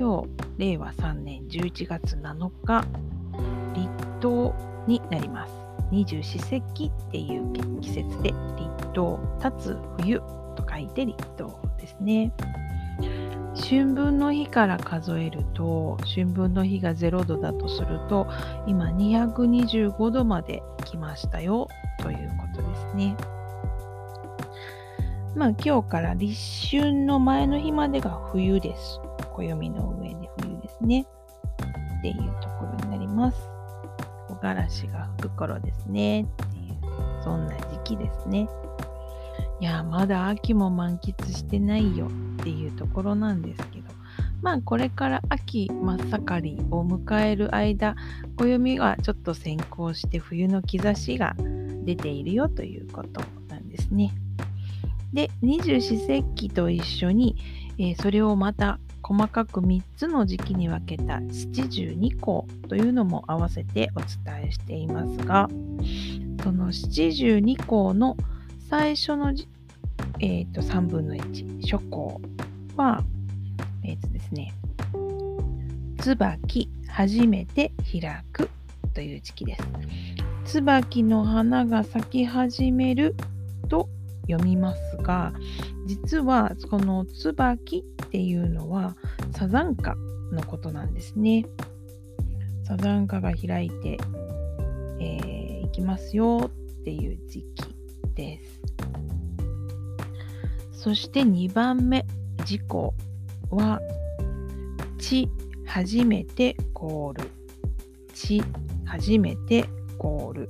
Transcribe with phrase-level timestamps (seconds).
[0.00, 2.86] 今日令和3年11月7日
[3.74, 3.90] 立
[4.22, 4.54] 冬
[4.86, 5.52] になります
[5.90, 10.18] 二十四節気っていう季節で立冬立つ冬
[10.56, 12.32] と書いて立冬ですね
[13.54, 18.26] 春分の日から数えると春分の日が0度だとすると
[18.66, 23.14] 今225度まで来ましたよということですね。
[25.36, 26.34] まあ今日から立
[26.78, 29.00] 春の前の日までが冬です。
[29.40, 31.06] 暦の上で冬ですね。
[31.98, 33.38] っていうところになります。
[34.28, 36.22] 木枯らしが吹く頃ですね。
[36.22, 38.48] っていう、そんな時期ですね。
[39.60, 42.06] いや、まだ秋も満喫してないよ
[42.40, 43.90] っていうところなんですけど、
[44.42, 47.94] まあこれから秋真っ盛りを迎える間、
[48.36, 51.36] 暦はちょっと先行して冬の兆しが
[51.84, 54.14] 出ているよということなんですね。
[55.12, 57.36] で、二十四節気と一緒に、
[57.78, 65.48] えー、それをまた細かく3つの時期に分けた七十二項というのも合わせてお伝えしていますが
[66.42, 68.16] その七十二項の
[68.68, 69.34] 最初の、
[70.20, 72.20] えーと、3分の1初項
[72.76, 73.02] は、
[73.84, 74.54] えーとですね、
[75.98, 78.48] 椿初めて開く
[78.94, 79.62] という時期です。
[80.44, 83.14] 椿の花が咲き始める
[83.68, 83.88] と
[84.28, 85.32] 読みますが
[85.86, 88.96] 実はこの椿っていうのは
[89.36, 89.94] サザンカ
[90.32, 91.46] のことなんですね。
[92.64, 93.98] サザンカが開いて、
[94.98, 96.50] えー、いきますよ
[96.80, 97.76] っていう時期
[98.16, 98.60] です。
[100.72, 102.04] そして2番目
[102.44, 102.94] 事項
[103.48, 103.80] は
[104.98, 105.28] 「地
[105.64, 107.30] 初めて凍る」
[108.12, 108.42] 「地
[108.86, 109.68] 初めて
[109.98, 110.48] 凍る」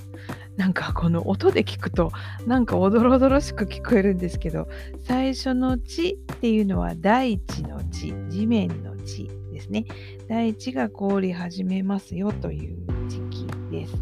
[0.61, 2.13] なんかこの音で聞くと
[2.47, 4.69] なんかおどろおどろしく聞こえるんですけど
[5.07, 9.87] 最初の地っていうのは大地の地地面の地ですね。
[10.29, 12.77] 大地が凍り始めますよという
[13.09, 13.95] 時期です。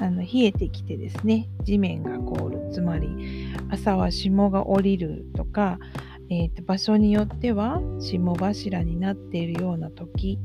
[0.00, 1.48] あの冷えてきてですね。
[1.62, 2.68] 地面が凍る。
[2.72, 5.78] つまり朝は霜が降りるとか、
[6.30, 10.40] えーと場所によっては霜柱になっているような時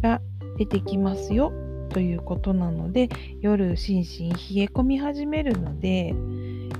[0.00, 0.20] が
[0.56, 1.52] 出てきますよ。
[1.92, 3.08] ということなので
[3.40, 6.14] 夜心身冷え込み始めるので、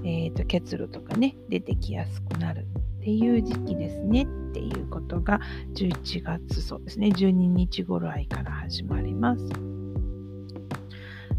[0.05, 2.67] えーと、結露とかね出てきやすくなる
[3.01, 5.41] っていう時期ですねっていうことが
[5.75, 9.43] 11月そうですね12日頃合いから始まります。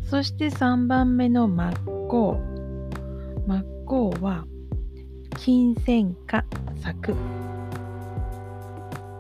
[0.10, 1.74] そして3番目の真っ
[2.08, 2.38] 向。
[3.48, 4.46] 真っ向は
[5.38, 6.46] 金銭花
[6.82, 7.16] 咲く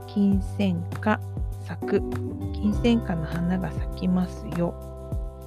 [0.07, 1.19] 金銭花
[1.63, 2.01] 咲く
[2.53, 4.73] 金銭花の花が咲きますよ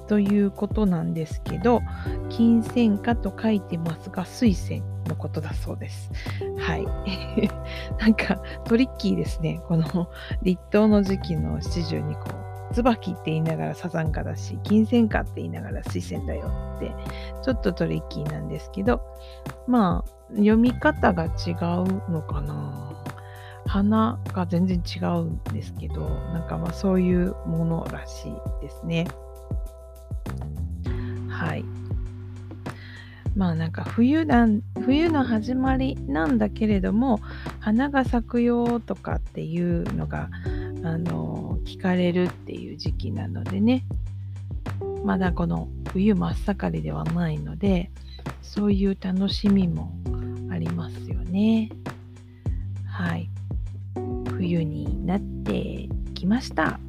[0.07, 1.81] ということなんですけど
[2.29, 6.11] 金銭花と書いてますが水仙のことだそうです。
[6.57, 6.85] はい。
[7.99, 9.61] なんかトリッキーですね。
[9.67, 10.09] この
[10.41, 12.47] 立冬の時期の七十二個。
[12.73, 16.91] 椿って言いながらサザンカだし、金銭花って言いながら水仙だよって、
[17.41, 19.01] ちょっとトリッキーなんですけど、
[19.67, 22.93] まあ、読み方が違うのかな。
[23.67, 26.01] 花が全然違うんですけど
[26.33, 29.07] なんかまあそういうものらしいですね。
[31.29, 31.65] はい。
[33.35, 37.19] まあなんか冬なん冬の始まりなんだけれども
[37.59, 40.29] 花が咲くよとかっていうのが
[40.83, 43.85] あの聞かれるっていう時期なのでね。
[45.03, 47.91] まだこの冬真っ盛りではないので
[48.41, 49.93] そういう楽しみも
[50.51, 51.69] ありますよね。
[52.85, 53.29] はい。
[54.37, 56.79] 冬になってきました。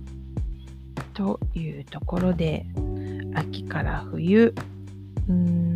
[1.14, 2.66] というところで
[3.34, 4.54] 秋から冬
[5.28, 5.74] うーん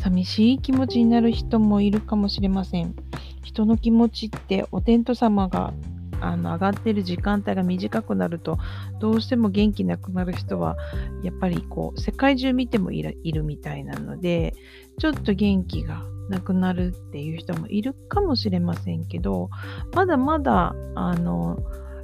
[0.00, 2.94] 寂しい気持ちになる人もいるかもしれません。
[3.42, 5.72] 人の気持ちってお天道様が
[6.20, 8.58] あの上がってる時間帯が短くなると
[9.00, 10.76] どうしても元気なくなる人は
[11.22, 14.54] やっぱりこう世界中見てもいるみたいなので
[14.98, 19.50] ちょっと元気がなくなるっていう人もいるかもしれませんけど
[19.94, 21.58] まだまだあの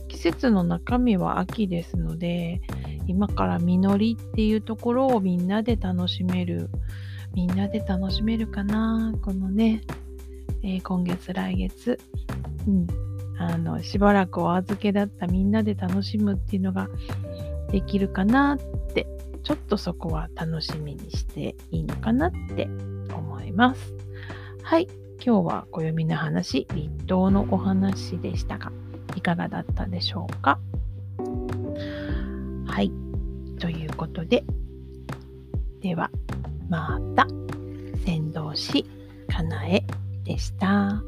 [0.09, 2.61] 季節の中身は秋ですので
[3.07, 6.69] 今から実りっていうところをみんなで楽しめる
[7.35, 9.83] みんなで楽しめるかなこのね、
[10.63, 11.99] えー、今月来月、
[12.67, 12.87] うん、
[13.39, 16.89] あのしばらくお預けだったみんなで楽しむっていうのが
[17.71, 18.59] できるかなっ
[18.93, 19.07] て
[19.43, 22.69] ちょっとそこは楽しみにしていいのかなって
[23.15, 23.95] 思います。
[24.71, 24.87] はい。
[25.21, 28.71] 今日は暦の話、立冬のお話でしたが、
[29.17, 30.61] いかがだったでしょうか？
[32.67, 32.93] はい。
[33.59, 34.45] ということで、
[35.81, 36.13] では、
[36.69, 37.27] また、
[38.05, 38.87] 先導し、
[39.27, 39.83] かなえ
[40.23, 41.03] でした。